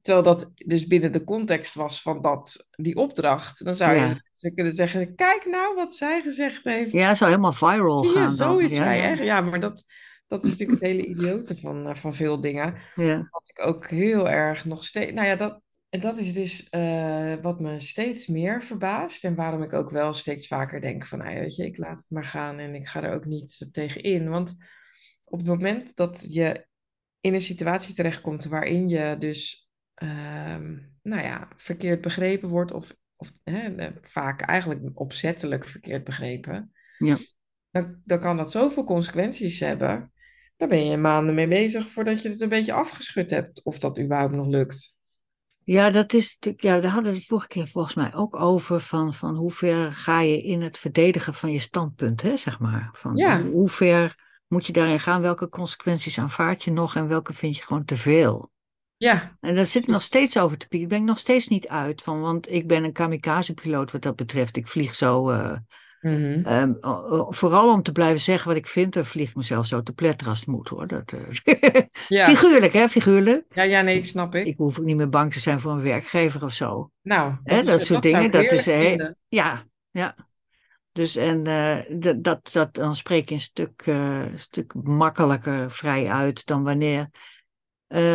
[0.00, 3.64] Terwijl dat dus binnen de context was van dat, die opdracht.
[3.64, 4.06] Dan zou Ja.
[4.06, 6.92] je ze kunnen zeggen, kijk nou wat zij gezegd heeft.
[6.92, 8.60] Ja, zou helemaal viral Zie je, gaan zo dan.
[8.64, 9.22] is ja, zij echt.
[9.22, 9.84] Ja, maar dat,
[10.28, 12.74] dat is natuurlijk het hele idiote van, eh, van veel dingen.
[12.94, 13.28] Ja.
[13.30, 15.12] Wat ik ook heel erg nog steeds...
[15.12, 19.62] Nou ja, dat, en dat is dus eh, wat me steeds meer verbaast en waarom
[19.62, 22.24] ik ook wel steeds vaker denk van, nou ja, weet je, ik laat het maar
[22.24, 24.28] gaan en ik ga er ook niet tegen in.
[24.28, 24.56] Want
[25.24, 26.66] op het moment dat je
[27.20, 33.32] in een situatie terechtkomt waarin je dus, ehm, nou ja, verkeerd begrepen wordt of, of
[33.44, 37.16] hè, eh, vaak eigenlijk opzettelijk verkeerd begrepen, Ja.
[37.70, 40.12] dan, dan kan dat zoveel consequenties hebben.
[40.58, 43.98] Daar ben je maanden mee bezig voordat je het een beetje afgeschud hebt, of dat
[43.98, 44.96] überhaupt nog lukt.
[45.64, 48.80] Ja, dat is natuurlijk, ja, daar hadden we het vorige keer volgens mij ook over,
[48.80, 52.90] van, van hoe ver ga je in het verdedigen van je standpunt, hè, zeg maar.
[52.92, 53.42] Van Ja.
[53.42, 57.62] hoe, ver moet je daarin gaan, welke consequenties aanvaard je nog en welke vind je
[57.62, 58.50] gewoon te veel.
[58.96, 60.88] Ja, En daar zit ik nog steeds over te pieken.
[60.88, 64.16] Daar ben ik nog steeds niet uit van, want ik ben een kamikaze-piloot wat dat
[64.16, 64.56] betreft.
[64.56, 65.56] Ik vlieg zo, eh,
[66.00, 66.40] Mhm.
[66.44, 66.72] ehm,
[67.28, 70.28] vooral om te blijven zeggen wat ik vind, dan vlieg ik mezelf zo te pletteren
[70.28, 70.86] als het moet hoor.
[70.86, 72.24] Dat, eh, ja.
[72.24, 73.44] Figuurlijk hè, figuurlijk.
[73.54, 74.46] Ja, ja, nee, ik snap ik.
[74.46, 76.90] Ik hoef ook niet meer bang te zijn voor een werkgver of zo.
[77.02, 78.96] Nou, Hè, is- dat soort zou dingen, dat is, hè.
[79.28, 80.14] Ja, ja.
[80.92, 86.08] Dus en eh, dat, dat, dat, dan spreek je een stuk, eh, stuk makkelijker vrij
[86.10, 87.08] uit dan wanneer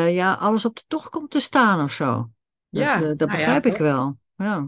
[0.10, 2.30] ja, alles op de tocht komt te staan of zo.
[2.70, 4.18] Dat, Ja, dat nou ja, begrijp ik dat- wel.
[4.36, 4.68] Ja.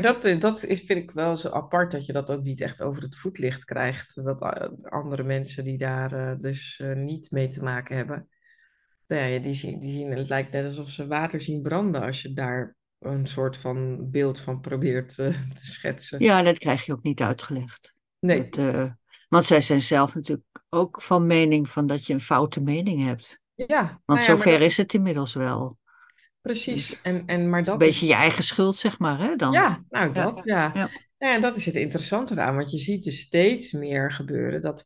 [0.00, 2.60] Maar dat, eh, dat is, vind ik wel zo apart dat je dat ook niet
[2.60, 4.24] echt over het voetlicht krijgt.
[4.24, 8.28] Dat eh, andere mensen die daar eh, dus niet mee te maken hebben,
[9.06, 12.22] nou ja, die zien, die zien, het lijkt net alsof ze water zien branden als
[12.22, 16.20] je daar een soort van beeld van probeert te schetsen.
[16.20, 17.94] ja, dat krijg je ook niet uitgelegd.
[18.18, 18.92] Nee, Dat,
[19.28, 23.40] want zij zijn zelf natuurlijk ook van mening van dat je een foute mening hebt.
[23.54, 25.78] ja, Want nou ja, zover dat- is het inmiddels wel.
[26.40, 27.00] Precies.
[27.02, 29.36] En, en, maar dat een beetje is- je eigen schuld, zeg maar, hè?
[29.36, 29.52] Dan.
[29.52, 30.70] Ja, nou dat, ja.
[30.74, 30.88] Ja.
[31.18, 34.84] Ja, dat is het interessante eraan, want je ziet dus steeds meer gebeuren dat,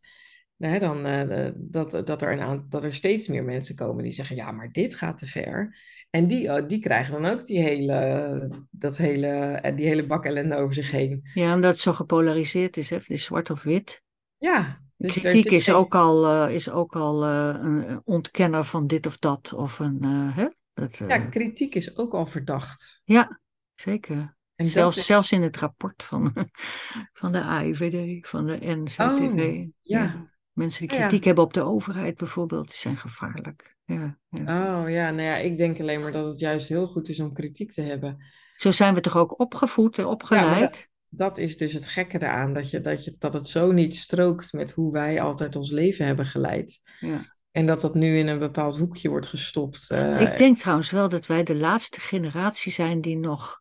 [0.57, 4.37] hè, dan, eh, dat, dat, er een dat er steeds meer mensen komen die zeggen,
[4.37, 5.77] ja, maar dit gaat te ver.
[6.11, 10.25] En die, oh, die krijgen dan ook die hele, dat hele, eh, die hele bak
[10.25, 11.31] ellende over zich heen.
[11.35, 12.97] Ja, omdat het zo gepolariseerd is, hè?
[12.97, 14.03] Het is zwart of wit.
[14.39, 18.65] Ja, dus Kritiek zit is geen- ook al, eh, is ook al eh, een ontkenner
[18.65, 19.53] van dit of dat.
[19.53, 20.47] Of een, eh, hè?
[20.75, 23.01] Dat, eh, Ja, kritiek is ook al verdacht.
[23.05, 23.41] ja,
[23.75, 24.37] zeker.
[24.55, 26.33] En zelfs, dat is- zelfs in het rapport van,
[27.21, 29.01] van de AIVD, van de NCTV.
[29.01, 30.33] Oh, ja.
[30.53, 31.07] Mensen die Ja, ja.
[31.09, 33.77] kritiek hebben op de overheid bijvoorbeeld, die zijn gevaarlijk.
[33.85, 34.81] Ja, ja.
[34.83, 37.33] Oh ja, nou ja, ik denk alleen maar dat het juist heel goed is om
[37.33, 38.25] kritiek te hebben.
[38.57, 40.91] Zo zijn we toch ook opgevoed en opgeleid?
[41.09, 44.53] Dat is dus het gekke eraan, dat, je, dat, je, dat het zo niet strookt
[44.53, 46.81] met hoe wij altijd ons leven hebben geleid.
[47.01, 47.21] Ja.
[47.55, 49.91] En dat dat nu in een bepaald hoekje wordt gestopt.
[49.91, 53.61] eh, Ik denk trouwens wel dat wij de laatste generatie zijn die nog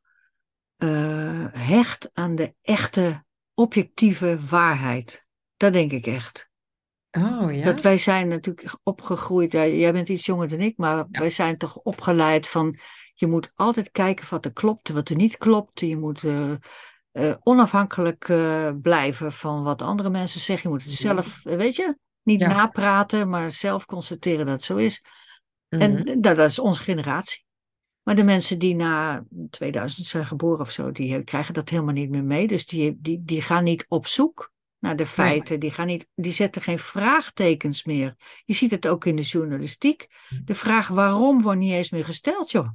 [0.75, 5.25] eh, hecht aan de echte objectieve waarheid.
[5.57, 6.49] Dat denk ik echt.
[7.11, 7.63] oh ja?
[7.63, 11.77] Dat wij zijn natuurlijk opgegroeid, jij bent iets jonger dan ik, maar wij zijn toch
[11.77, 12.77] opgeleid van
[13.13, 15.79] je moet altijd kijken wat er klopt wat er niet klopt.
[15.79, 18.25] Je moet eh, onafhankelijk
[18.81, 20.69] blijven van wat andere mensen zeggen.
[20.69, 22.47] Je moet het zelf, weet je, niet Ja.
[22.53, 25.03] napraten, maar zelf constateren dat het zo is.
[25.69, 25.81] Mhm.
[25.81, 27.45] En dat, dat is onze generatie.
[28.03, 31.93] Maar de mensen die na 2000 zijn geboren of zo, die eh, krijgen dat helemaal
[31.93, 32.47] niet meer mee.
[32.47, 35.59] Dus die, die, die gaan niet op zoek naar de feiten.
[35.59, 38.15] Die, gaan niet, die zetten geen vraagtekens meer.
[38.45, 40.07] Je ziet het ook in de journalistiek.
[40.45, 42.69] De vraag waarom wordt niet eens meer gesteld, joh.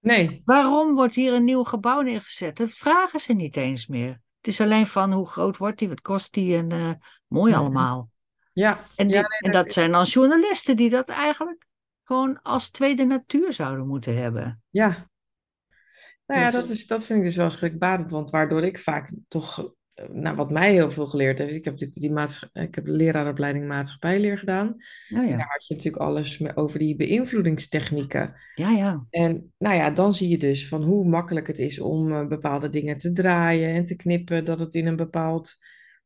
[0.00, 2.56] Nee, Waarom wordt hier een nieuw gebouw neergezet?
[2.56, 4.08] Dat vragen ze niet eens meer.
[4.10, 6.90] Het is alleen van hoe groot wordt die, wat kost die en eh,
[7.26, 7.60] mooi Mhm.
[7.60, 8.10] allemaal.
[8.54, 8.84] Ja.
[8.96, 11.66] En, die- ja, nee, en dat zijn dan journalisten die dat eigenlijk
[12.02, 14.62] gewoon als tweede natuur zouden moeten hebben.
[14.70, 15.10] Ja.
[16.26, 19.08] Nou ja, Dus- dat, is, dat vind ik dus wel schrikbarend, want waardoor ik vaak
[19.28, 22.74] toch, eh, nou, wat mij heel veel geleerd heeft, ik heb natuurlijk die maatscha- ik
[22.74, 24.76] heb leraaropleiding maatschappijleer gedaan.
[25.08, 28.34] Nou En daar had je natuurlijk alles over die beïnvloedingstechnieken.
[28.54, 29.06] ja, ja.
[29.10, 32.70] En nou ja, dan zie je dus van hoe makkelijk het is om eh, bepaalde
[32.70, 35.54] dingen te draaien en te knippen, dat het in een bepaald.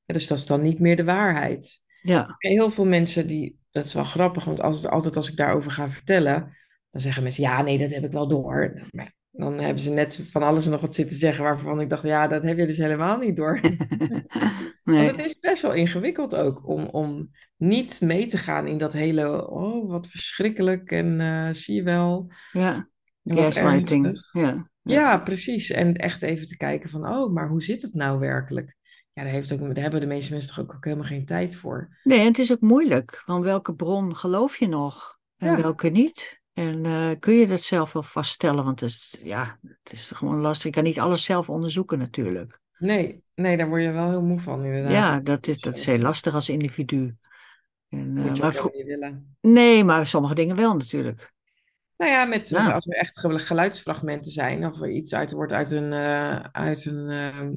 [0.04, 1.87] Ja, dus dat is dan niet meer de waarheid.
[2.02, 5.70] Ja, heel veel mensen die, dat is wel grappig, want als, altijd als ik daarover
[5.70, 6.56] ga vertellen,
[6.90, 8.87] dan zeggen mensen, ja, nee, dat heb ik wel door.
[8.90, 12.02] Maar dan hebben ze net van alles en nog wat zitten zeggen waarvan ik dacht,
[12.02, 13.61] ja, dat heb je dus helemaal niet door.
[14.84, 15.04] nee.
[15.04, 18.92] Want het is best wel ingewikkeld ook om, om niet mee te gaan in dat
[18.92, 22.30] hele, oh, wat verschrikkelijk en eh, zie je wel.
[22.52, 22.88] Ja,
[23.22, 24.28] gaslighting.
[24.32, 25.70] Ja, Ja, precies.
[25.70, 28.76] En echt even te kijken van, oh, maar hoe zit het nou werkelijk?
[29.18, 31.57] Ja, daar, heeft ook, daar hebben de meeste mensen toch ook, ook helemaal geen tijd
[31.57, 31.96] voor.
[32.04, 33.22] Nee, en het is ook moeilijk.
[33.26, 35.62] Van welke bron geloof je nog en Ja.
[35.62, 36.42] welke niet?
[36.52, 38.64] En eh, kun je dat zelf wel vaststellen?
[38.64, 40.64] Want het is, ja, het is gewoon lastig.
[40.64, 42.61] Je kan niet alles zelf onderzoeken natuurlijk.
[42.78, 44.92] Nee, nee, daar word je wel heel moe van, inderdaad.
[44.92, 47.16] Ja, dat is, dat is heel lastig als individu.
[47.88, 49.37] En, eh, Moet je maar helemaal niet willen.
[49.40, 51.33] nee, maar sommige dingen wel natuurlijk.
[51.96, 55.52] Nou ja, met, Nou, als er echt ge- geluidsfragmenten zijn of er iets uit wordt
[55.52, 57.48] uit een, eh, uit een eh,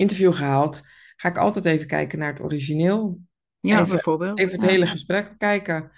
[0.00, 0.82] interview gehaald,
[1.16, 3.20] ga ik altijd even kijken naar het origineel.
[3.60, 4.38] ja, Even, bijvoorbeeld.
[4.38, 5.90] even het Ja, hele gesprek bekijken.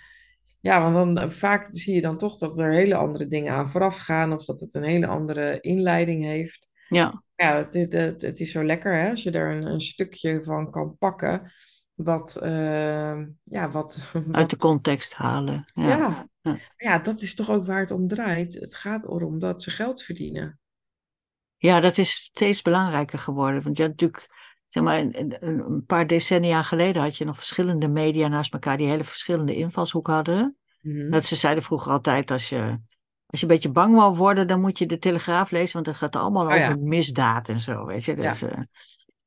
[0.61, 3.71] Ja, want dan eh, vaak zie je dan toch dat er hele andere dingen aan
[3.71, 6.69] vooraf gaan of dat het een hele andere inleiding heeft.
[6.89, 10.71] ja, Ja, het, het, is zo lekker hè, als je er een, een stukje van
[10.71, 11.53] kan pakken.
[11.95, 15.71] Wat, eh, ja, wat, uit de context halen.
[15.75, 16.57] Ja, ja, ja.
[16.77, 18.55] ja, dat is toch ook waar het om draait.
[18.55, 20.61] Het gaat erom dat ze geld verdienen.
[21.63, 23.63] Ja, dat is steeds belangrijker geworden.
[23.63, 24.29] Want je had natuurlijk,
[24.69, 29.05] zeg maar, een, paar decennia geleden had je nog verschillende media naast elkaar die hele
[29.05, 30.57] verschillende invalshoek hadden.
[30.81, 31.11] Mhm.
[31.11, 32.61] Dat ze zeiden vroeger altijd, als je,
[33.27, 35.97] als je een beetje bang wou worden, dan moet je de Telegraaf lezen, want het
[35.97, 36.67] gaat allemaal Oh ja.
[36.69, 38.17] over misdaad en zo, weet je.
[38.17, 38.23] Ja.
[38.23, 38.59] Dus, eh,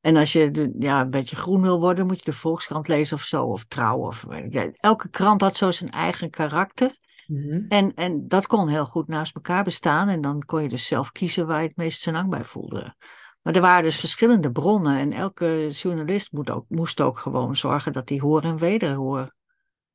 [0.01, 3.17] en als je de- ja, een beetje groen wil worden, moet je de Volkskrant lezen
[3.17, 3.97] of zo, of Trouw.
[3.97, 6.97] Of, ja, elke krant had zo zijn eigen karakter.
[7.27, 7.65] Mhm.
[7.69, 10.09] En, en dat kon heel goed naast elkaar bestaan.
[10.09, 12.95] En dan kon je dus zelf kiezen waar je het meest senang bij voelde.
[13.41, 14.97] Maar er waren dus verschillende bronnen.
[14.97, 19.33] En elke journalist moet ook, moest ook gewoon zorgen dat hij hoor en wederhoor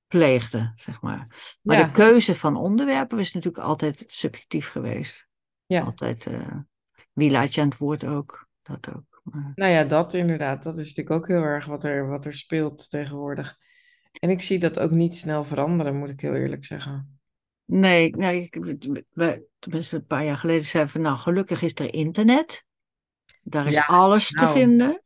[0.07, 1.27] pleegde, zeg maar.
[1.63, 1.85] Maar Ja.
[1.85, 5.29] de keuze van onderwerpen is natuurlijk altijd subjectief geweest.
[5.67, 5.81] Ja.
[5.81, 6.57] Altijd, eh,
[7.13, 9.21] wie laat je aan het woord ook, dat ook.
[9.23, 10.63] Maar, Nou ja, dat inderdaad.
[10.63, 13.57] Dat is natuurlijk ook heel erg wat er, wat er speelt tegenwoordig.
[14.13, 17.20] En ik zie dat ook niet snel veranderen, moet ik heel eerlijk zeggen.
[17.71, 18.55] Nee, nee ik,
[19.11, 22.65] we, tenminste een paar jaar geleden zeiden we, nou gelukkig is er internet.
[23.43, 24.53] Daar is Ja, alles te nou.
[24.53, 25.03] vinden.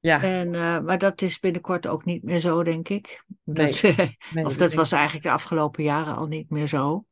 [0.00, 3.24] Ja, En, eh, maar dat is binnenkort ook niet meer zo, denk ik.
[3.44, 7.04] Dat, nee, of dat was eigenlijk de afgelopen jaren al niet meer zo.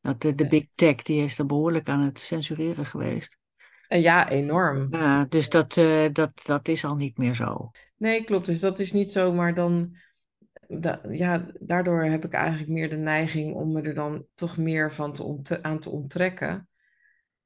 [0.00, 3.38] Dat de, de big tech, die is er behoorlijk aan het censureren geweest.
[3.88, 4.86] Eh, ja, enorm.
[4.90, 7.70] Ja, dus dat, eh, dat, dat is al niet meer zo.
[7.96, 8.46] Nee, klopt.
[8.46, 9.96] Dus dat is niet zo, maar dan,
[10.68, 14.92] da- ja, daardoor heb ik eigenlijk meer de neiging om me er dan toch meer
[14.92, 16.68] van te aan te onttrekken.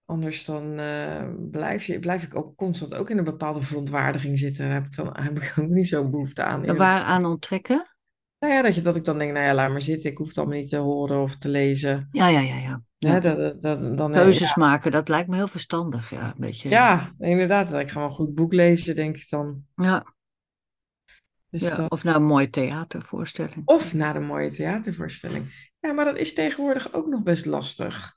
[0.05, 4.65] Anders dan eh, blijf je, blijf ik ook constant ook in een bepaalde verontwaardiging zitten.
[4.65, 6.61] Daar heb ik dan heb ik ook niet zo'n behoefte aan.
[6.61, 7.87] Eerlijk waar aan onttrekken?
[8.39, 10.11] Nou ja, dat, je, dat ik dan denk, nou ja, laat maar zitten.
[10.11, 12.09] Ik hoef het allemaal niet te horen of te lezen.
[12.11, 12.83] Ja, ja, ja, ja.
[12.99, 13.21] Ja.
[13.21, 16.11] dat, dat, dan, eh, Keuzes maken, dat lijkt me heel verstandig.
[16.11, 16.69] Ja, een beetje.
[16.69, 17.73] ja, ja, inderdaad.
[17.73, 19.65] Ik ga wel een goed boek lezen, denk ik dan.
[19.75, 20.15] Ja,
[21.53, 21.75] Dus ja.
[21.75, 23.63] dat- Of nou een mooie theatervoorstelling.
[23.65, 25.71] Of naar een mooie theatervoorstelling.
[25.81, 28.17] Ja, maar dat is tegenwoordig ook nog best lastig.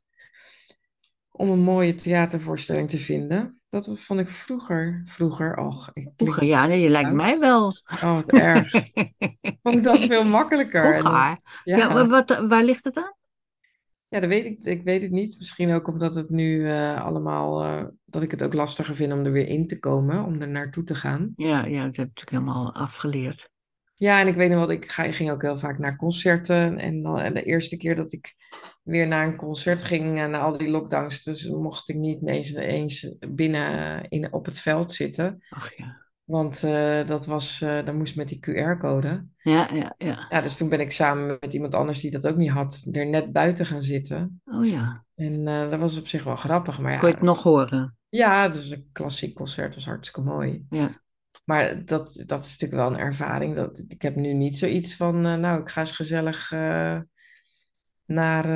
[1.32, 3.60] Om een mooie theatervoorstelling te vinden.
[3.69, 5.02] Dat vond ik vroeger.
[5.06, 5.89] Vroeger, och.
[5.93, 7.82] Ik Vroeger, ja, nee, je lijkt mij wel.
[8.04, 8.71] Oh, wat erg.
[9.63, 10.95] Vond ik dat veel makkelijker.
[10.95, 13.14] En ja, Ja, maar wat, waar ligt het aan?
[14.08, 15.36] Ja, dat weet ik, ik weet het niet.
[15.39, 19.26] Misschien ook omdat het nu eh, allemaal, eh, dat ik het ook lastiger vind om
[19.26, 21.34] er weer in te komen, om er naartoe te gaan.
[21.36, 23.50] Ja, ja, dat heb ik natuurlijk helemaal afgeleerd.
[23.98, 26.78] Ja, en ik weet nog wat, ik ga, ging ook heel vaak naar concerten.
[26.78, 28.36] En, dan, en de eerste keer dat ik
[28.84, 32.54] weer naar een concert ging, eh, na al die lockdowns, dus mocht ik niet eens,
[32.54, 35.44] eens binnen in, op het veld zitten.
[35.50, 36.05] Ach ja.
[36.26, 39.26] Want eh, dat was, eh dat moest met die QR-code.
[39.38, 40.26] Ja, ja, ja.
[40.30, 43.06] Ja, dus toen ben ik samen met iemand anders die dat ook niet had, er
[43.06, 44.42] net buiten gaan zitten.
[44.46, 45.06] Oh ja.
[45.16, 46.98] En eh, dat was op zich wel grappig, maar ja.
[47.00, 47.98] Kon je het nog horen?
[48.10, 50.66] Ja, het is een klassiek concert, dat was hartstikke mooi.
[50.70, 50.90] Ja.
[51.44, 53.56] Maar dat, dat is natuurlijk wel een ervaring.
[53.56, 56.52] Dat, ik heb nu niet zoiets van, nou, ik ga eens gezellig
[58.06, 58.48] naar,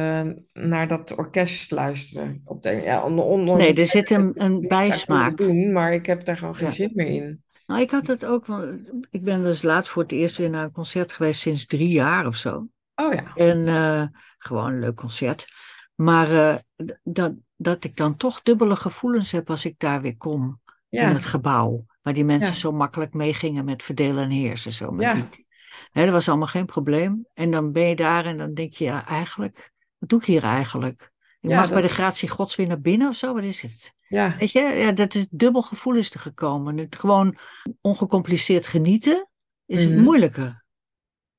[0.54, 2.42] naar dat orkest luisteren.
[2.46, 5.38] Op de, ja, on, ondanks Nee, het er zit een, een bijsmaak.
[5.38, 6.74] doen, maar ik heb daar gewoon geen Ja.
[6.74, 7.44] zin meer in.
[7.70, 8.80] Nou, ik had het ook, want
[9.10, 12.28] ik ben dus laatst voor het eerst weer naar een concert geweest sinds drie jaar
[12.28, 12.68] of zo.
[12.96, 14.04] Oh ja, En eh,
[14.38, 15.48] gewoon een leuk concert.
[15.96, 16.56] Maar eh,
[17.04, 20.62] dat, dat ik dan toch dubbele gevoelens heb als ik daar weer kom.
[20.90, 21.86] In het gebouw.
[22.02, 22.58] Waar die mensen Ja.
[22.58, 24.72] zo makkelijk meegingen met verdelen en heersen.
[24.72, 25.14] Zo, met Ja.
[25.14, 25.48] die,
[25.92, 27.28] hè, dat was allemaal geen probleem.
[27.34, 30.44] En dan ben je daar en dan denk je, ja, eigenlijk, wat doe ik hier
[30.44, 31.12] eigenlijk?
[31.40, 33.94] Ja, mag bij de gratie gods weer naar binnen of zo, wat is het?
[34.08, 36.78] ja, Weet je, ja, dat is dubbel gevoel is er gekomen.
[36.78, 37.38] Het gewoon
[37.82, 39.30] ongecompliceerd genieten
[39.66, 40.04] is het Mhm.
[40.04, 40.64] moeilijker.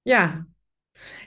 [0.03, 0.49] ja.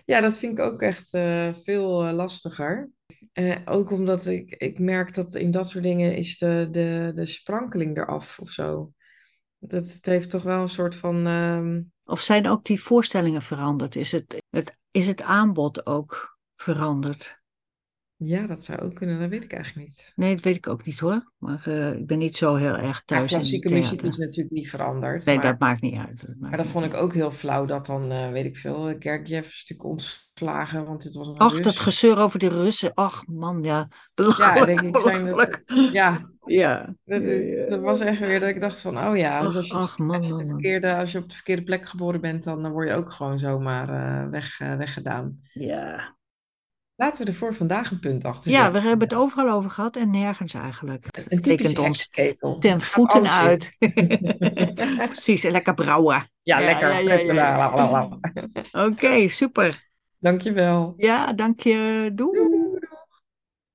[0.06, 2.90] Ja, dat vind ik ook echt eh, veel eh, lastiger.
[3.32, 7.26] Eh, ook omdat ik, ik merk dat in dat soort dingen is de, de, de
[7.26, 8.94] sprankeling eraf of zo.
[9.60, 11.26] Dat, het heeft toch wel een soort van...
[11.28, 13.96] ehm, Of zijn ook die voorstellingen veranderd?
[13.96, 17.42] Is het, het, is het aanbod ook veranderd?
[18.24, 20.12] Ja, dat zou ook kunnen, dat weet ik eigenlijk niet.
[20.16, 21.32] Nee, dat weet ik ook niet hoor.
[21.38, 24.56] Maar eh, ik ben niet zo heel erg Ja, thuis in klassieke muziek is natuurlijk
[24.56, 25.26] niet veranderd.
[25.26, 26.22] Nee, maar, dat maakt niet uit.
[26.22, 28.88] Dat maakt maar dat vond ik ook heel flauw dat dan, eh, weet ik veel,
[28.88, 32.94] eh, Gergiev is natuurlijk ontslagen, want dit was een Ach, dat gezeur over die Russen.
[32.94, 33.88] Ach man, ja.
[34.38, 35.36] Ja, denk ik, zijn.
[35.92, 36.96] Ja, Ja.
[37.06, 37.24] dat,
[37.70, 39.98] dat was echt weer dat ik dacht van, oh ja, dus Ach, als je, ach,
[39.98, 42.72] man, als je, de verkeerde, als je op de verkeerde plek geboren bent, dan, dan
[42.72, 45.40] word je ook gewoon zomaar eh, weg, weggedaan.
[45.54, 46.16] Ja.
[46.96, 48.82] Laten we er voor vandaag een punt achter Ja, zetten.
[48.82, 51.06] we hebben het overal over gehad en nergens eigenlijk.
[51.06, 52.10] Het Een typische ons
[52.60, 53.76] ten voeten uit.
[55.12, 56.28] Precies, en lekker brouwen.
[56.44, 56.90] Ja, lekker.
[56.90, 58.20] Ja, ja, ja, ja.
[58.86, 59.90] Oké, super.
[60.20, 60.94] Dankjewel.
[60.98, 62.12] Ja, dank je.
[62.16, 62.38] Doei.
[62.40, 62.63] Doei.